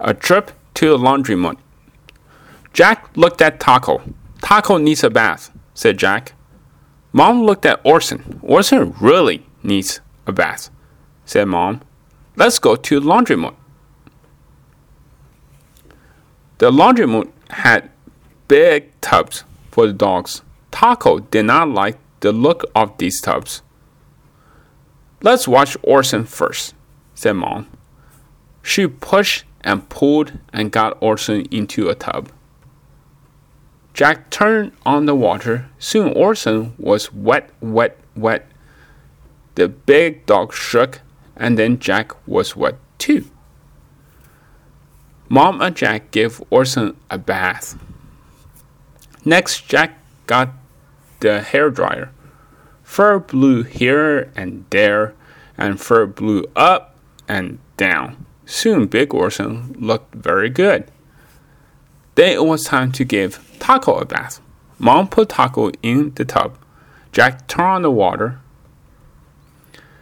A 0.00 0.14
trip 0.14 0.52
to 0.74 0.90
the 0.90 0.98
laundromat. 0.98 1.56
Jack 2.72 3.16
looked 3.16 3.40
at 3.40 3.58
Taco. 3.58 4.02
Taco 4.42 4.76
needs 4.76 5.02
a 5.02 5.10
bath, 5.10 5.50
said 5.74 5.98
Jack. 5.98 6.34
Mom 7.12 7.44
looked 7.44 7.64
at 7.64 7.80
Orson. 7.84 8.38
Orson 8.42 8.94
really 9.00 9.46
needs 9.62 10.00
a 10.26 10.32
bath, 10.32 10.68
said 11.24 11.46
Mom. 11.46 11.80
Let's 12.36 12.58
go 12.58 12.76
to 12.76 13.00
the 13.00 13.06
laundromat. 13.06 13.54
The 16.58 16.70
laundromat 16.70 17.30
had 17.50 17.90
big 18.48 18.98
tubs 19.00 19.44
for 19.70 19.86
the 19.86 19.92
dogs. 19.94 20.42
Taco 20.70 21.20
did 21.20 21.44
not 21.44 21.70
like 21.70 21.98
the 22.20 22.32
look 22.32 22.64
of 22.74 22.98
these 22.98 23.20
tubs. 23.20 23.62
Let's 25.22 25.48
watch 25.48 25.76
Orson 25.82 26.24
first, 26.24 26.74
said 27.14 27.32
Mom. 27.32 27.66
She 28.62 28.86
pushed 28.86 29.44
and 29.66 29.88
pulled 29.90 30.38
and 30.52 30.70
got 30.72 30.96
Orson 31.02 31.44
into 31.50 31.88
a 31.88 31.94
tub. 31.94 32.30
Jack 33.92 34.30
turned 34.30 34.72
on 34.86 35.06
the 35.06 35.14
water. 35.14 35.68
Soon 35.78 36.12
Orson 36.12 36.74
was 36.78 37.12
wet, 37.12 37.50
wet, 37.60 37.98
wet. 38.14 38.46
The 39.56 39.68
big 39.68 40.24
dog 40.24 40.54
shook, 40.54 41.00
and 41.36 41.58
then 41.58 41.78
Jack 41.80 42.12
was 42.28 42.54
wet 42.54 42.76
too. 42.98 43.24
Mom 45.28 45.60
and 45.60 45.74
Jack 45.74 46.12
gave 46.12 46.40
Orson 46.50 46.96
a 47.10 47.18
bath. 47.18 47.76
Next, 49.24 49.66
Jack 49.66 49.98
got 50.26 50.50
the 51.18 51.40
hair 51.40 51.70
dryer. 51.70 52.12
Fur 52.84 53.18
blew 53.18 53.64
here 53.64 54.30
and 54.36 54.64
there, 54.70 55.14
and 55.58 55.80
fur 55.80 56.06
blew 56.06 56.44
up 56.54 56.94
and 57.26 57.58
down. 57.76 58.26
Soon 58.46 58.86
Big 58.86 59.12
Orson 59.12 59.74
looked 59.76 60.14
very 60.14 60.48
good. 60.48 60.90
Then 62.14 62.30
it 62.30 62.44
was 62.44 62.64
time 62.64 62.92
to 62.92 63.04
give 63.04 63.44
Taco 63.58 63.94
a 63.98 64.04
bath. 64.04 64.40
Mom 64.78 65.08
put 65.08 65.30
Taco 65.30 65.72
in 65.82 66.14
the 66.14 66.24
tub. 66.24 66.56
Jack 67.10 67.48
turned 67.48 67.68
on 67.68 67.82
the 67.82 67.90
water. 67.90 68.38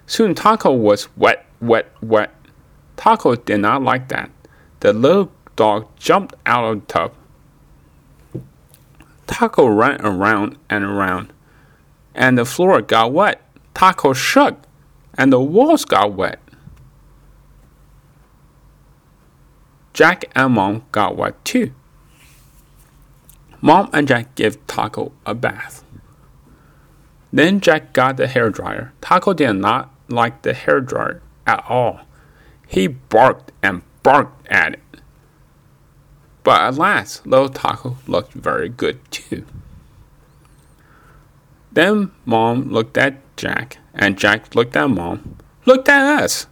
Soon 0.06 0.34
Taco 0.34 0.72
was 0.72 1.08
wet, 1.16 1.46
wet, 1.60 1.90
wet. 2.02 2.34
Taco 2.96 3.34
did 3.34 3.58
not 3.58 3.82
like 3.82 4.08
that. 4.08 4.30
The 4.80 4.92
little 4.92 5.32
dog 5.56 5.88
jumped 5.96 6.34
out 6.44 6.64
of 6.64 6.80
the 6.80 6.86
tub. 6.86 7.14
Taco 9.26 9.66
ran 9.66 10.04
around 10.04 10.58
and 10.68 10.84
around, 10.84 11.32
and 12.14 12.36
the 12.36 12.44
floor 12.44 12.82
got 12.82 13.12
wet. 13.12 13.40
Taco 13.72 14.12
shook, 14.12 14.58
and 15.16 15.32
the 15.32 15.40
walls 15.40 15.86
got 15.86 16.12
wet. 16.12 16.38
Jack 19.94 20.24
and 20.34 20.54
Mom 20.54 20.82
got 20.90 21.16
wet 21.16 21.42
too. 21.44 21.72
Mom 23.60 23.88
and 23.92 24.06
Jack 24.08 24.34
gave 24.34 24.64
Taco 24.66 25.12
a 25.24 25.34
bath. 25.34 25.84
Then 27.32 27.60
Jack 27.60 27.92
got 27.92 28.16
the 28.16 28.26
hair 28.26 28.50
dryer. 28.50 28.92
Taco 29.00 29.32
did 29.32 29.54
not 29.54 29.94
like 30.08 30.42
the 30.42 30.52
hair 30.52 30.80
dryer 30.80 31.22
at 31.46 31.64
all. 31.68 32.00
He 32.66 32.88
barked 32.88 33.52
and 33.62 33.82
barked 34.02 34.46
at 34.48 34.74
it. 34.74 34.80
But 36.42 36.60
at 36.60 36.74
last, 36.74 37.26
little 37.26 37.48
Taco 37.48 37.96
looked 38.06 38.32
very 38.32 38.68
good 38.68 38.98
too. 39.10 39.46
Then 41.72 42.10
Mom 42.24 42.70
looked 42.70 42.98
at 42.98 43.20
Jack, 43.36 43.78
and 43.94 44.18
Jack 44.18 44.54
looked 44.54 44.76
at 44.76 44.90
Mom. 44.90 45.38
Looked 45.64 45.88
at 45.88 46.22
us! 46.22 46.46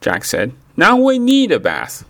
Jack 0.00 0.24
said, 0.24 0.52
Now 0.76 0.96
we 0.96 1.18
need 1.18 1.52
a 1.52 1.60
bath. 1.60 2.04